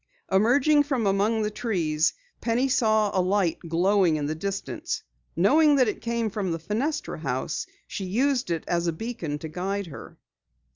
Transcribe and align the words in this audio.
Emerging 0.31 0.81
from 0.81 1.05
among 1.05 1.43
the 1.43 1.51
trees, 1.51 2.15
Penny 2.41 2.67
saw 2.67 3.11
a 3.13 3.21
light 3.21 3.59
glowing 3.67 4.15
in 4.15 4.25
the 4.25 4.33
distance. 4.33 5.03
Knowing 5.35 5.75
that 5.75 5.87
it 5.87 6.01
came 6.01 6.31
from 6.31 6.51
the 6.51 6.57
Fenestra 6.57 7.19
house, 7.19 7.67
she 7.85 8.05
used 8.05 8.49
it 8.49 8.63
as 8.67 8.87
a 8.87 8.93
beacon 8.93 9.37
to 9.37 9.47
guide 9.47 9.85
her. 9.85 10.17